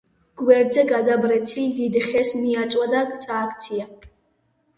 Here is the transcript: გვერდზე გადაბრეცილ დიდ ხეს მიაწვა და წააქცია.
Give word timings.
გვერდზე 0.41 0.85
გადაბრეცილ 0.91 1.67
დიდ 1.81 1.99
ხეს 2.07 2.33
მიაწვა 2.41 2.89
და 2.95 3.03
წააქცია. 3.27 3.87